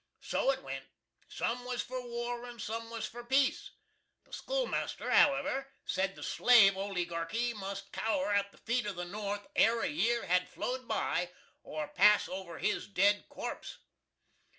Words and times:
So 0.21 0.49
it 0.49 0.63
went 0.63 0.85
sum 1.27 1.63
was 1.63 1.83
for 1.83 2.01
war, 2.01 2.43
and 2.45 2.59
sum 2.59 2.89
was 2.89 3.05
for 3.05 3.23
peace. 3.23 3.69
The 4.23 4.31
skoolmaster, 4.33 5.11
however, 5.11 5.67
sed 5.85 6.15
the 6.15 6.23
Slave 6.23 6.73
Oligarky 6.73 7.53
must 7.53 7.91
cower 7.91 8.33
at 8.33 8.51
the 8.51 8.57
feet 8.57 8.87
of 8.87 8.95
the 8.95 9.05
North 9.05 9.45
ere 9.55 9.81
a 9.81 9.87
year 9.87 10.25
had 10.25 10.49
flowed 10.49 10.87
by, 10.87 11.29
or 11.61 11.87
pass 11.87 12.27
over 12.27 12.57
his 12.57 12.87
dead 12.87 13.25
corpse. 13.29 13.77